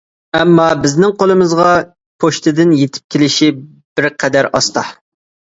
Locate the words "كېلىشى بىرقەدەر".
3.17-4.49